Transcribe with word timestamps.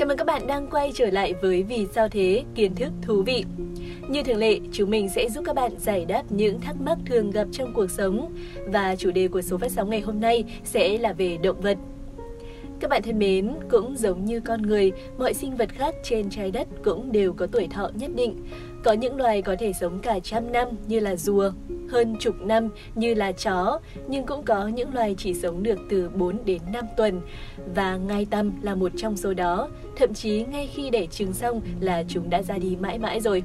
Chào 0.00 0.06
mừng 0.06 0.16
các 0.16 0.26
bạn 0.26 0.46
đang 0.46 0.66
quay 0.66 0.92
trở 0.94 1.10
lại 1.10 1.34
với 1.42 1.62
Vì 1.62 1.86
sao 1.94 2.08
thế, 2.08 2.44
kiến 2.54 2.74
thức 2.74 2.92
thú 3.02 3.22
vị. 3.22 3.44
Như 4.08 4.22
thường 4.22 4.36
lệ, 4.36 4.58
chúng 4.72 4.90
mình 4.90 5.08
sẽ 5.08 5.28
giúp 5.28 5.44
các 5.46 5.54
bạn 5.54 5.72
giải 5.78 6.04
đáp 6.04 6.22
những 6.30 6.60
thắc 6.60 6.80
mắc 6.80 6.98
thường 7.06 7.30
gặp 7.30 7.48
trong 7.52 7.72
cuộc 7.74 7.90
sống. 7.90 8.34
Và 8.66 8.96
chủ 8.96 9.10
đề 9.10 9.28
của 9.28 9.42
số 9.42 9.58
phát 9.58 9.72
sóng 9.72 9.90
ngày 9.90 10.00
hôm 10.00 10.20
nay 10.20 10.44
sẽ 10.64 10.98
là 10.98 11.12
về 11.12 11.38
động 11.42 11.60
vật. 11.60 11.78
Các 12.80 12.90
bạn 12.90 13.02
thân 13.02 13.18
mến, 13.18 13.50
cũng 13.70 13.96
giống 13.96 14.24
như 14.24 14.40
con 14.40 14.62
người, 14.62 14.92
mọi 15.18 15.34
sinh 15.34 15.56
vật 15.56 15.68
khác 15.68 15.94
trên 16.04 16.30
trái 16.30 16.50
đất 16.50 16.68
cũng 16.84 17.12
đều 17.12 17.32
có 17.32 17.46
tuổi 17.46 17.68
thọ 17.70 17.90
nhất 17.94 18.10
định. 18.14 18.36
Có 18.84 18.92
những 18.92 19.16
loài 19.16 19.42
có 19.42 19.56
thể 19.58 19.72
sống 19.80 19.98
cả 19.98 20.18
trăm 20.22 20.52
năm 20.52 20.68
như 20.86 21.00
là 21.00 21.16
rùa, 21.16 21.52
hơn 21.90 22.16
chục 22.20 22.34
năm 22.40 22.68
như 22.94 23.14
là 23.14 23.32
chó, 23.32 23.80
nhưng 24.08 24.26
cũng 24.26 24.42
có 24.42 24.68
những 24.68 24.94
loài 24.94 25.14
chỉ 25.18 25.34
sống 25.34 25.62
được 25.62 25.78
từ 25.90 26.08
4 26.08 26.44
đến 26.44 26.60
5 26.72 26.84
tuần. 26.96 27.20
Và 27.74 27.96
ngai 27.96 28.26
tăm 28.30 28.62
là 28.62 28.74
một 28.74 28.92
trong 28.96 29.16
số 29.16 29.34
đó, 29.34 29.68
thậm 29.96 30.14
chí 30.14 30.44
ngay 30.44 30.66
khi 30.66 30.90
đẻ 30.90 31.06
trứng 31.06 31.32
xong 31.32 31.60
là 31.80 32.04
chúng 32.08 32.30
đã 32.30 32.42
ra 32.42 32.58
đi 32.58 32.76
mãi 32.80 32.98
mãi 32.98 33.20
rồi. 33.20 33.42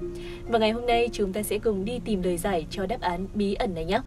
Và 0.48 0.60
ngày 0.60 0.72
hôm 0.72 0.86
nay 0.86 1.10
chúng 1.12 1.34
ta 1.34 1.44
sẽ 1.44 1.60
cùng 1.60 1.86
đi 1.86 2.00
tìm 2.06 2.24
lời 2.24 2.38
giải 2.38 2.68
cho 2.70 2.86
đáp 2.86 3.02
án 3.02 3.28
bí 3.34 3.54
ẩn 3.54 3.74
này 3.74 3.86
nhé. 3.86 4.00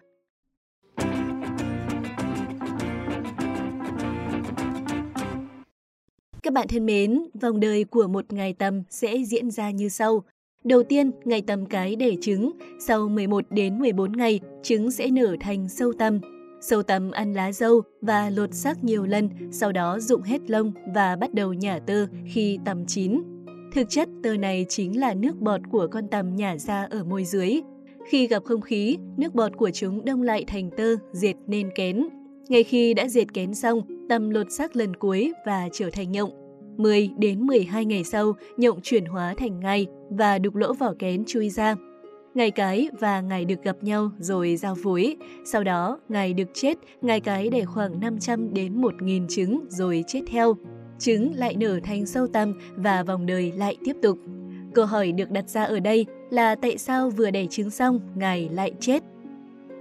Các 6.42 6.52
bạn 6.52 6.68
thân 6.68 6.86
mến, 6.86 7.22
vòng 7.40 7.60
đời 7.60 7.84
của 7.84 8.06
một 8.06 8.32
ngày 8.32 8.52
tầm 8.52 8.82
sẽ 8.90 9.16
diễn 9.26 9.50
ra 9.50 9.70
như 9.70 9.88
sau. 9.88 10.24
Đầu 10.64 10.82
tiên, 10.82 11.10
ngày 11.24 11.42
tầm 11.42 11.66
cái 11.66 11.96
để 11.96 12.16
trứng, 12.20 12.52
sau 12.80 13.08
11 13.08 13.44
đến 13.50 13.78
14 13.78 14.12
ngày, 14.12 14.40
trứng 14.62 14.90
sẽ 14.90 15.10
nở 15.10 15.36
thành 15.40 15.68
sâu 15.68 15.92
tầm. 15.98 16.20
Sâu 16.60 16.82
tầm 16.82 17.10
ăn 17.10 17.32
lá 17.32 17.52
dâu 17.52 17.82
và 18.00 18.30
lột 18.30 18.54
xác 18.54 18.84
nhiều 18.84 19.06
lần, 19.06 19.28
sau 19.50 19.72
đó 19.72 19.98
rụng 20.00 20.22
hết 20.22 20.50
lông 20.50 20.72
và 20.94 21.16
bắt 21.16 21.34
đầu 21.34 21.52
nhả 21.52 21.78
tơ 21.78 22.06
khi 22.26 22.58
tầm 22.64 22.86
chín. 22.86 23.22
Thực 23.74 23.90
chất, 23.90 24.08
tơ 24.22 24.36
này 24.36 24.66
chính 24.68 25.00
là 25.00 25.14
nước 25.14 25.40
bọt 25.40 25.60
của 25.70 25.88
con 25.90 26.08
tầm 26.08 26.36
nhả 26.36 26.56
ra 26.56 26.86
ở 26.90 27.04
môi 27.04 27.24
dưới. 27.24 27.60
Khi 28.10 28.26
gặp 28.26 28.44
không 28.44 28.60
khí, 28.60 28.98
nước 29.16 29.34
bọt 29.34 29.56
của 29.56 29.70
chúng 29.70 30.04
đông 30.04 30.22
lại 30.22 30.44
thành 30.46 30.70
tơ, 30.76 30.96
diệt 31.12 31.36
nên 31.46 31.70
kén. 31.74 32.08
Ngay 32.48 32.64
khi 32.64 32.94
đã 32.94 33.08
diệt 33.08 33.34
kén 33.34 33.54
xong, 33.54 33.82
tầm 34.08 34.30
lột 34.30 34.52
xác 34.52 34.76
lần 34.76 34.96
cuối 34.96 35.32
và 35.46 35.68
trở 35.72 35.90
thành 35.90 36.12
nhộng. 36.12 36.47
10 36.78 37.10
đến 37.18 37.40
12 37.40 37.84
ngày 37.84 38.04
sau, 38.04 38.32
nhộng 38.56 38.80
chuyển 38.82 39.04
hóa 39.04 39.34
thành 39.36 39.60
ngai 39.60 39.86
và 40.10 40.38
đục 40.38 40.54
lỗ 40.54 40.72
vỏ 40.72 40.94
kén 40.98 41.24
chui 41.24 41.50
ra. 41.50 41.76
Ngày 42.34 42.50
cái 42.50 42.88
và 43.00 43.20
ngày 43.20 43.44
được 43.44 43.62
gặp 43.62 43.76
nhau 43.82 44.10
rồi 44.18 44.56
giao 44.56 44.74
phối. 44.74 45.16
Sau 45.44 45.64
đó, 45.64 45.98
ngày 46.08 46.32
được 46.32 46.48
chết, 46.54 46.78
ngày 47.02 47.20
cái 47.20 47.48
để 47.48 47.64
khoảng 47.64 48.00
500 48.00 48.54
đến 48.54 48.80
1.000 48.80 49.26
trứng 49.28 49.60
rồi 49.68 50.04
chết 50.06 50.20
theo. 50.26 50.56
Trứng 50.98 51.34
lại 51.34 51.54
nở 51.56 51.80
thành 51.84 52.06
sâu 52.06 52.26
tăm 52.26 52.58
và 52.76 53.02
vòng 53.02 53.26
đời 53.26 53.52
lại 53.56 53.76
tiếp 53.84 53.96
tục. 54.02 54.18
Câu 54.74 54.86
hỏi 54.86 55.12
được 55.12 55.30
đặt 55.30 55.48
ra 55.48 55.64
ở 55.64 55.80
đây 55.80 56.06
là 56.30 56.54
tại 56.54 56.78
sao 56.78 57.10
vừa 57.10 57.30
đẻ 57.30 57.46
trứng 57.46 57.70
xong, 57.70 58.00
ngài 58.14 58.48
lại 58.52 58.72
chết? 58.80 59.02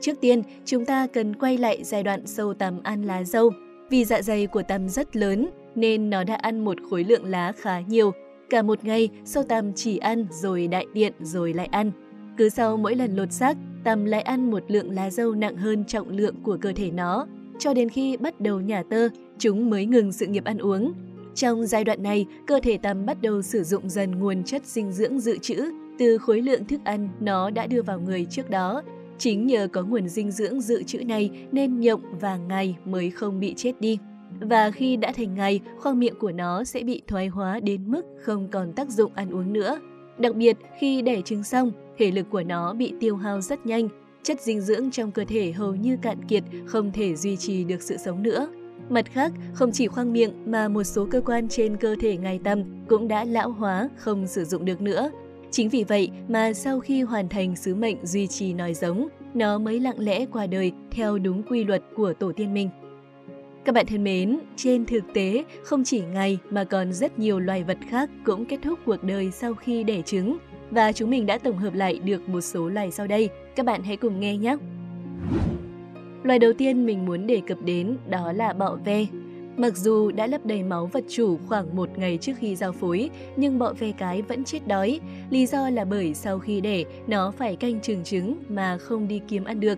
Trước 0.02 0.22
tiên, 0.22 0.42
chúng 0.66 0.86
ta 0.86 1.08
cần 1.08 1.36
quay 1.36 1.58
lại 1.58 1.84
giai 1.84 2.04
đoạn 2.04 2.28
sâu 2.28 2.54
tầm 2.54 2.80
ăn 2.84 3.04
lá 3.04 3.24
dâu. 3.24 3.52
Vì 3.90 4.06
dạ 4.06 4.22
dày 4.22 4.48
của 4.48 4.64
tầm 4.64 4.90
rất 4.90 5.16
lớn, 5.16 5.50
nên 5.78 6.10
nó 6.10 6.24
đã 6.24 6.36
ăn 6.36 6.66
một 6.66 6.78
khối 6.90 7.04
lượng 7.04 7.26
lá 7.26 7.52
khá 7.52 7.80
nhiều. 7.80 8.12
Cả 8.50 8.62
một 8.62 8.84
ngày, 8.84 9.10
Sau 9.26 9.44
tằm 9.44 9.74
chỉ 9.74 9.98
ăn 9.98 10.26
rồi 10.32 10.68
đại 10.68 10.86
tiện 10.94 11.14
rồi 11.20 11.54
lại 11.54 11.68
ăn. 11.68 11.92
Cứ 12.38 12.50
sau 12.50 12.78
mỗi 12.78 12.96
lần 12.96 13.16
lột 13.16 13.32
xác, 13.32 13.58
tằm 13.84 14.06
lại 14.06 14.22
ăn 14.22 14.52
một 14.52 14.64
lượng 14.68 14.92
lá 14.92 15.10
dâu 15.10 15.32
nặng 15.36 15.58
hơn 15.58 15.86
trọng 15.86 16.10
lượng 16.10 16.36
của 16.44 16.58
cơ 16.62 16.72
thể 16.76 16.92
nó. 16.92 17.28
Cho 17.60 17.74
đến 17.74 17.90
khi 17.90 18.18
bắt 18.18 18.42
đầu 18.42 18.62
nhả 18.62 18.84
tơ, 18.90 19.10
chúng 19.38 19.70
mới 19.70 19.86
ngừng 19.86 20.12
sự 20.12 20.26
nghiệp 20.26 20.44
ăn 20.44 20.58
uống. 20.58 20.94
Trong 21.36 21.66
giai 21.66 21.84
đoạn 21.84 22.04
này, 22.04 22.26
cơ 22.48 22.60
thể 22.64 22.78
tằm 22.78 23.06
bắt 23.06 23.22
đầu 23.22 23.42
sử 23.42 23.64
dụng 23.64 23.90
dần 23.90 24.20
nguồn 24.20 24.44
chất 24.44 24.66
dinh 24.66 24.92
dưỡng 24.92 25.20
dự 25.20 25.38
trữ 25.38 25.72
từ 26.00 26.18
khối 26.18 26.42
lượng 26.42 26.66
thức 26.66 26.82
ăn 26.84 27.10
nó 27.20 27.50
đã 27.50 27.68
đưa 27.68 27.82
vào 27.82 28.00
người 28.00 28.26
trước 28.26 28.50
đó. 28.50 28.82
Chính 29.18 29.48
nhờ 29.48 29.68
có 29.74 29.84
nguồn 29.84 30.10
dinh 30.10 30.32
dưỡng 30.32 30.62
dự 30.62 30.84
trữ 30.84 31.04
này 31.04 31.30
nên 31.52 31.80
nhộng 31.80 32.02
và 32.20 32.38
ngày 32.38 32.76
mới 32.86 33.10
không 33.12 33.40
bị 33.40 33.54
chết 33.58 33.82
đi 33.82 33.98
và 34.40 34.72
khi 34.72 34.98
đã 34.98 35.12
thành 35.12 35.36
ngày, 35.36 35.60
khoang 35.80 36.00
miệng 36.00 36.16
của 36.20 36.32
nó 36.32 36.64
sẽ 36.64 36.84
bị 36.84 37.02
thoái 37.08 37.28
hóa 37.28 37.60
đến 37.60 37.92
mức 37.92 38.02
không 38.22 38.48
còn 38.52 38.74
tác 38.74 38.90
dụng 38.90 39.12
ăn 39.16 39.32
uống 39.32 39.54
nữa. 39.54 39.80
Đặc 40.18 40.36
biệt, 40.36 40.58
khi 40.80 41.02
đẻ 41.02 41.22
trứng 41.22 41.44
xong, 41.44 41.72
thể 41.98 42.12
lực 42.12 42.26
của 42.30 42.44
nó 42.44 42.74
bị 42.74 42.94
tiêu 43.00 43.16
hao 43.16 43.42
rất 43.42 43.66
nhanh, 43.66 43.90
chất 44.24 44.42
dinh 44.42 44.62
dưỡng 44.62 44.92
trong 44.92 45.12
cơ 45.12 45.26
thể 45.28 45.52
hầu 45.52 45.76
như 45.76 45.98
cạn 46.02 46.26
kiệt, 46.28 46.44
không 46.66 46.92
thể 46.92 47.16
duy 47.16 47.38
trì 47.38 47.64
được 47.64 47.82
sự 47.82 47.98
sống 47.98 48.24
nữa. 48.24 48.48
Mặt 48.90 49.06
khác, 49.12 49.32
không 49.54 49.72
chỉ 49.72 49.88
khoang 49.88 50.14
miệng 50.14 50.52
mà 50.52 50.68
một 50.68 50.84
số 50.84 51.08
cơ 51.12 51.22
quan 51.22 51.50
trên 51.50 51.78
cơ 51.78 51.96
thể 52.02 52.18
ngài 52.18 52.40
tầm 52.44 52.64
cũng 52.88 53.08
đã 53.08 53.26
lão 53.26 53.52
hóa, 53.52 53.90
không 53.98 54.28
sử 54.28 54.46
dụng 54.46 54.66
được 54.66 54.82
nữa. 54.82 55.12
Chính 55.52 55.70
vì 55.70 55.84
vậy 55.84 56.10
mà 56.28 56.54
sau 56.54 56.80
khi 56.80 57.02
hoàn 57.02 57.30
thành 57.30 57.56
sứ 57.56 57.76
mệnh 57.76 58.06
duy 58.06 58.28
trì 58.28 58.54
nòi 58.54 58.74
giống, 58.74 59.08
nó 59.34 59.58
mới 59.58 59.80
lặng 59.80 60.00
lẽ 60.00 60.26
qua 60.26 60.48
đời 60.48 60.72
theo 60.92 61.18
đúng 61.18 61.44
quy 61.44 61.64
luật 61.64 61.84
của 61.96 62.14
tổ 62.14 62.32
tiên 62.36 62.54
mình. 62.54 62.70
Các 63.68 63.74
bạn 63.74 63.86
thân 63.86 64.04
mến, 64.04 64.40
trên 64.56 64.86
thực 64.86 65.04
tế, 65.14 65.44
không 65.64 65.84
chỉ 65.84 66.02
ngày 66.02 66.38
mà 66.50 66.64
còn 66.64 66.94
rất 66.94 67.20
nhiều 67.20 67.40
loài 67.40 67.64
vật 67.64 67.78
khác 67.90 68.10
cũng 68.26 68.46
kết 68.46 68.58
thúc 68.64 68.80
cuộc 68.86 69.04
đời 69.04 69.32
sau 69.32 69.54
khi 69.54 69.84
đẻ 69.84 70.02
trứng. 70.02 70.38
Và 70.72 70.92
chúng 70.92 71.10
mình 71.10 71.26
đã 71.26 71.38
tổng 71.38 71.58
hợp 71.58 71.74
lại 71.74 72.00
được 72.00 72.30
một 72.30 72.42
số 72.42 72.70
loài 72.70 72.92
sau 72.92 73.08
đây. 73.08 73.30
Các 73.56 73.66
bạn 73.66 73.84
hãy 73.84 73.98
cùng 73.98 74.20
nghe 74.20 74.38
nhé! 74.38 74.58
Loài 76.24 76.40
đầu 76.40 76.54
tiên 76.54 76.86
mình 76.86 77.06
muốn 77.06 77.28
đề 77.28 77.42
cập 77.48 77.58
đến 77.62 77.98
đó 78.10 78.32
là 78.32 78.54
bọ 78.54 78.78
ve. 78.86 79.06
Mặc 79.58 79.78
dù 79.78 80.12
đã 80.12 80.28
lấp 80.28 80.46
đầy 80.46 80.64
máu 80.64 80.86
vật 80.86 81.04
chủ 81.10 81.38
khoảng 81.48 81.76
một 81.76 81.98
ngày 81.98 82.18
trước 82.22 82.34
khi 82.40 82.56
giao 82.56 82.72
phối, 82.72 83.10
nhưng 83.36 83.60
bọ 83.60 83.74
ve 83.74 83.92
cái 83.92 84.22
vẫn 84.22 84.44
chết 84.44 84.68
đói. 84.68 85.00
Lý 85.30 85.46
do 85.46 85.70
là 85.70 85.86
bởi 85.86 86.14
sau 86.14 86.40
khi 86.40 86.62
đẻ, 86.62 86.84
nó 87.08 87.32
phải 87.38 87.56
canh 87.56 87.82
trường 87.82 88.04
trứng 88.04 88.36
mà 88.50 88.78
không 88.78 89.08
đi 89.08 89.22
kiếm 89.28 89.44
ăn 89.44 89.60
được. 89.60 89.78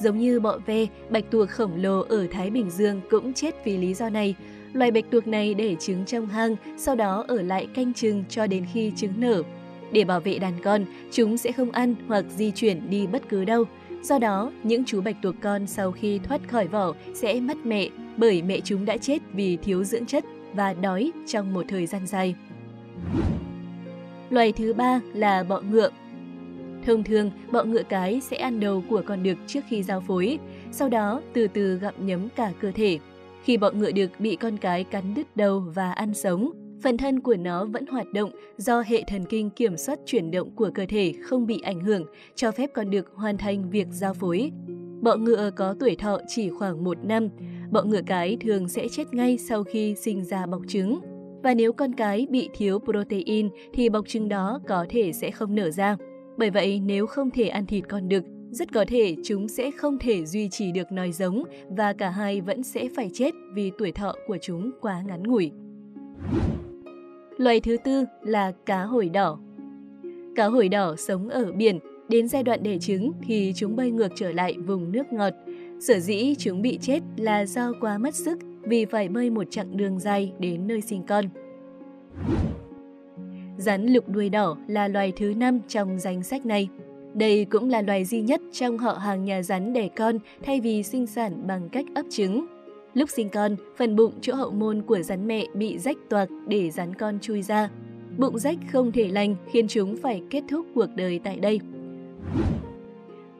Giống 0.00 0.18
như 0.18 0.40
bọ 0.40 0.58
ve, 0.66 0.86
bạch 1.10 1.24
tuộc 1.30 1.48
khổng 1.48 1.82
lồ 1.82 2.00
ở 2.08 2.26
Thái 2.30 2.50
Bình 2.50 2.70
Dương 2.70 3.00
cũng 3.10 3.32
chết 3.32 3.64
vì 3.64 3.76
lý 3.76 3.94
do 3.94 4.08
này. 4.08 4.34
Loài 4.72 4.90
bạch 4.90 5.04
tuộc 5.10 5.26
này 5.26 5.54
để 5.54 5.76
trứng 5.80 6.04
trong 6.04 6.26
hang, 6.26 6.56
sau 6.76 6.94
đó 6.94 7.24
ở 7.28 7.42
lại 7.42 7.66
canh 7.74 7.94
chừng 7.94 8.24
cho 8.28 8.46
đến 8.46 8.66
khi 8.72 8.92
trứng 8.96 9.12
nở. 9.16 9.42
Để 9.92 10.04
bảo 10.04 10.20
vệ 10.20 10.38
đàn 10.38 10.52
con, 10.62 10.84
chúng 11.12 11.36
sẽ 11.36 11.52
không 11.52 11.70
ăn 11.70 11.94
hoặc 12.08 12.24
di 12.36 12.50
chuyển 12.50 12.90
đi 12.90 13.06
bất 13.06 13.28
cứ 13.28 13.44
đâu. 13.44 13.64
Do 14.02 14.18
đó, 14.18 14.52
những 14.62 14.84
chú 14.84 15.00
bạch 15.00 15.16
tuộc 15.22 15.34
con 15.42 15.66
sau 15.66 15.92
khi 15.92 16.18
thoát 16.18 16.48
khỏi 16.48 16.68
vỏ 16.68 16.94
sẽ 17.14 17.40
mất 17.40 17.56
mẹ 17.64 17.88
bởi 18.16 18.42
mẹ 18.42 18.60
chúng 18.64 18.84
đã 18.84 18.96
chết 18.96 19.18
vì 19.32 19.56
thiếu 19.56 19.84
dưỡng 19.84 20.06
chất 20.06 20.24
và 20.54 20.74
đói 20.74 21.12
trong 21.26 21.54
một 21.54 21.64
thời 21.68 21.86
gian 21.86 22.06
dài. 22.06 22.34
Loài 24.30 24.52
thứ 24.52 24.72
ba 24.72 25.00
là 25.14 25.42
bọ 25.42 25.60
ngựa. 25.60 25.90
Thông 26.88 27.04
thường, 27.04 27.30
bọ 27.52 27.64
ngựa 27.64 27.82
cái 27.82 28.20
sẽ 28.20 28.36
ăn 28.36 28.60
đầu 28.60 28.82
của 28.88 29.02
con 29.06 29.22
đực 29.22 29.38
trước 29.46 29.60
khi 29.68 29.82
giao 29.82 30.00
phối, 30.00 30.38
sau 30.72 30.88
đó 30.88 31.22
từ 31.32 31.48
từ 31.48 31.78
gặm 31.78 32.06
nhấm 32.06 32.28
cả 32.36 32.52
cơ 32.60 32.72
thể. 32.72 32.98
Khi 33.42 33.56
bọ 33.56 33.70
ngựa 33.70 33.90
đực 33.90 34.10
bị 34.18 34.36
con 34.36 34.56
cái 34.56 34.84
cắn 34.84 35.14
đứt 35.14 35.36
đầu 35.36 35.60
và 35.74 35.92
ăn 35.92 36.14
sống, 36.14 36.52
phần 36.82 36.96
thân 36.96 37.20
của 37.20 37.36
nó 37.36 37.64
vẫn 37.64 37.86
hoạt 37.86 38.06
động 38.12 38.30
do 38.56 38.82
hệ 38.86 39.02
thần 39.08 39.24
kinh 39.24 39.50
kiểm 39.50 39.76
soát 39.76 39.98
chuyển 40.06 40.30
động 40.30 40.50
của 40.50 40.70
cơ 40.74 40.86
thể 40.88 41.14
không 41.22 41.46
bị 41.46 41.60
ảnh 41.60 41.80
hưởng, 41.80 42.04
cho 42.34 42.50
phép 42.50 42.70
con 42.74 42.90
đực 42.90 43.10
hoàn 43.14 43.38
thành 43.38 43.70
việc 43.70 43.86
giao 43.90 44.14
phối. 44.14 44.50
Bọ 45.00 45.16
ngựa 45.16 45.50
có 45.56 45.74
tuổi 45.80 45.96
thọ 45.96 46.18
chỉ 46.28 46.50
khoảng 46.50 46.84
một 46.84 47.04
năm. 47.04 47.28
Bọ 47.70 47.82
ngựa 47.82 48.02
cái 48.06 48.36
thường 48.40 48.68
sẽ 48.68 48.88
chết 48.90 49.14
ngay 49.14 49.38
sau 49.38 49.64
khi 49.64 49.94
sinh 49.94 50.24
ra 50.24 50.46
bọc 50.46 50.62
trứng. 50.68 51.00
Và 51.42 51.54
nếu 51.54 51.72
con 51.72 51.94
cái 51.94 52.26
bị 52.30 52.48
thiếu 52.54 52.78
protein 52.78 53.48
thì 53.72 53.88
bọc 53.88 54.08
trứng 54.08 54.28
đó 54.28 54.60
có 54.68 54.86
thể 54.88 55.12
sẽ 55.12 55.30
không 55.30 55.54
nở 55.54 55.70
ra. 55.70 55.96
Bởi 56.38 56.50
vậy, 56.50 56.80
nếu 56.86 57.06
không 57.06 57.30
thể 57.30 57.48
ăn 57.48 57.66
thịt 57.66 57.84
con 57.88 58.08
đực, 58.08 58.24
rất 58.50 58.72
có 58.72 58.84
thể 58.88 59.16
chúng 59.24 59.48
sẽ 59.48 59.70
không 59.70 59.98
thể 59.98 60.26
duy 60.26 60.48
trì 60.48 60.72
được 60.72 60.92
nòi 60.92 61.12
giống 61.12 61.42
và 61.68 61.92
cả 61.92 62.10
hai 62.10 62.40
vẫn 62.40 62.62
sẽ 62.62 62.88
phải 62.96 63.10
chết 63.14 63.34
vì 63.54 63.70
tuổi 63.78 63.92
thọ 63.92 64.14
của 64.26 64.38
chúng 64.42 64.70
quá 64.80 65.02
ngắn 65.06 65.22
ngủi. 65.22 65.52
Loài 67.38 67.60
thứ 67.60 67.76
tư 67.84 68.04
là 68.22 68.52
cá 68.66 68.82
hồi 68.82 69.08
đỏ. 69.08 69.38
Cá 70.36 70.46
hồi 70.46 70.68
đỏ 70.68 70.96
sống 70.96 71.28
ở 71.28 71.52
biển, 71.52 71.78
đến 72.08 72.28
giai 72.28 72.42
đoạn 72.42 72.62
đẻ 72.62 72.78
trứng 72.78 73.12
thì 73.22 73.52
chúng 73.56 73.76
bơi 73.76 73.90
ngược 73.90 74.12
trở 74.14 74.32
lại 74.32 74.56
vùng 74.66 74.92
nước 74.92 75.12
ngọt. 75.12 75.32
Sở 75.80 75.98
dĩ 75.98 76.34
chúng 76.38 76.62
bị 76.62 76.78
chết 76.82 77.00
là 77.16 77.46
do 77.46 77.72
quá 77.80 77.98
mất 77.98 78.14
sức 78.14 78.38
vì 78.62 78.84
phải 78.84 79.08
bơi 79.08 79.30
một 79.30 79.44
chặng 79.50 79.76
đường 79.76 79.98
dài 79.98 80.32
đến 80.38 80.66
nơi 80.66 80.80
sinh 80.80 81.02
con. 81.02 81.24
Rắn 83.58 83.86
lục 83.86 84.08
đuôi 84.08 84.28
đỏ 84.28 84.56
là 84.66 84.88
loài 84.88 85.12
thứ 85.16 85.34
5 85.36 85.60
trong 85.68 85.98
danh 85.98 86.22
sách 86.22 86.46
này. 86.46 86.68
Đây 87.14 87.44
cũng 87.44 87.70
là 87.70 87.82
loài 87.82 88.04
duy 88.04 88.20
nhất 88.20 88.40
trong 88.52 88.78
họ 88.78 88.92
hàng 88.92 89.24
nhà 89.24 89.42
rắn 89.42 89.72
đẻ 89.72 89.88
con 89.88 90.18
thay 90.42 90.60
vì 90.60 90.82
sinh 90.82 91.06
sản 91.06 91.46
bằng 91.46 91.68
cách 91.68 91.86
ấp 91.94 92.02
trứng. 92.10 92.46
Lúc 92.94 93.10
sinh 93.10 93.28
con, 93.28 93.56
phần 93.76 93.96
bụng 93.96 94.12
chỗ 94.20 94.34
hậu 94.34 94.50
môn 94.50 94.82
của 94.82 94.98
rắn 94.98 95.26
mẹ 95.26 95.46
bị 95.54 95.78
rách 95.78 95.96
toạc 96.08 96.28
để 96.48 96.70
rắn 96.70 96.94
con 96.94 97.18
chui 97.20 97.42
ra. 97.42 97.70
Bụng 98.18 98.38
rách 98.38 98.58
không 98.72 98.92
thể 98.92 99.08
lành 99.08 99.36
khiến 99.52 99.68
chúng 99.68 99.96
phải 99.96 100.22
kết 100.30 100.42
thúc 100.50 100.66
cuộc 100.74 100.88
đời 100.96 101.20
tại 101.24 101.36
đây. 101.36 101.60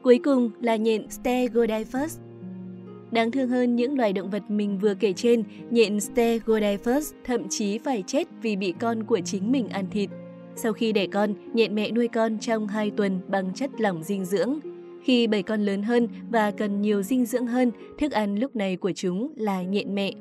Cuối 0.01 0.19
cùng 0.23 0.51
là 0.61 0.75
nhện 0.75 1.09
Stegodipus. 1.09 2.17
Đáng 3.11 3.31
thương 3.31 3.49
hơn 3.49 3.75
những 3.75 3.97
loài 3.97 4.13
động 4.13 4.29
vật 4.29 4.43
mình 4.49 4.79
vừa 4.79 4.93
kể 4.93 5.13
trên, 5.13 5.43
nhện 5.69 5.99
Stegodyphus 5.99 7.13
thậm 7.23 7.49
chí 7.49 7.77
phải 7.77 8.03
chết 8.07 8.27
vì 8.41 8.55
bị 8.55 8.73
con 8.79 9.03
của 9.03 9.19
chính 9.25 9.51
mình 9.51 9.69
ăn 9.69 9.85
thịt. 9.91 10.09
Sau 10.55 10.73
khi 10.73 10.91
đẻ 10.91 11.07
con, 11.07 11.33
nhện 11.53 11.75
mẹ 11.75 11.91
nuôi 11.91 12.07
con 12.07 12.39
trong 12.39 12.67
2 12.67 12.91
tuần 12.91 13.19
bằng 13.27 13.53
chất 13.53 13.69
lỏng 13.77 14.03
dinh 14.03 14.25
dưỡng. 14.25 14.59
Khi 15.03 15.27
bầy 15.27 15.43
con 15.43 15.61
lớn 15.61 15.83
hơn 15.83 16.07
và 16.31 16.51
cần 16.51 16.81
nhiều 16.81 17.03
dinh 17.03 17.25
dưỡng 17.25 17.47
hơn, 17.47 17.71
thức 17.97 18.11
ăn 18.11 18.35
lúc 18.39 18.55
này 18.55 18.75
của 18.75 18.91
chúng 18.91 19.33
là 19.35 19.63
nhện 19.63 19.95
mẹ. 19.95 20.13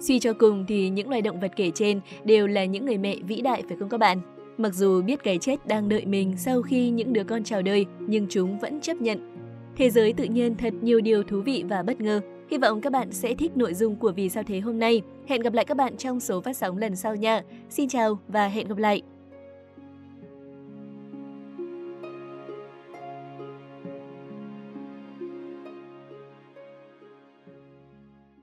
Suy 0.00 0.18
cho 0.18 0.32
cùng 0.32 0.64
thì 0.68 0.88
những 0.88 1.08
loài 1.08 1.22
động 1.22 1.40
vật 1.40 1.52
kể 1.56 1.70
trên 1.74 2.00
đều 2.24 2.46
là 2.46 2.64
những 2.64 2.86
người 2.86 2.98
mẹ 2.98 3.16
vĩ 3.28 3.40
đại 3.40 3.62
phải 3.68 3.76
không 3.80 3.88
các 3.88 3.98
bạn? 3.98 4.18
Mặc 4.58 4.74
dù 4.74 5.02
biết 5.02 5.22
cái 5.24 5.38
chết 5.38 5.66
đang 5.66 5.88
đợi 5.88 6.06
mình 6.06 6.34
sau 6.36 6.62
khi 6.62 6.90
những 6.90 7.12
đứa 7.12 7.24
con 7.24 7.44
chào 7.44 7.62
đời, 7.62 7.86
nhưng 8.00 8.26
chúng 8.28 8.58
vẫn 8.58 8.80
chấp 8.80 8.96
nhận. 8.96 9.35
Thế 9.76 9.90
giới 9.90 10.12
tự 10.12 10.24
nhiên 10.24 10.54
thật 10.54 10.74
nhiều 10.82 11.00
điều 11.00 11.22
thú 11.22 11.40
vị 11.40 11.64
và 11.68 11.82
bất 11.82 12.00
ngờ. 12.00 12.20
Hy 12.50 12.58
vọng 12.58 12.80
các 12.80 12.92
bạn 12.92 13.12
sẽ 13.12 13.34
thích 13.34 13.56
nội 13.56 13.74
dung 13.74 13.96
của 13.96 14.12
Vì 14.16 14.28
sao 14.28 14.42
thế 14.42 14.60
hôm 14.60 14.78
nay. 14.78 15.02
Hẹn 15.28 15.42
gặp 15.42 15.52
lại 15.52 15.64
các 15.64 15.76
bạn 15.76 15.96
trong 15.96 16.20
số 16.20 16.40
phát 16.40 16.56
sóng 16.56 16.78
lần 16.78 16.96
sau 16.96 17.16
nha. 17.16 17.42
Xin 17.70 17.88
chào 17.88 18.18
và 18.28 18.48
hẹn 18.48 18.68
gặp 18.68 18.78
lại! 18.78 19.15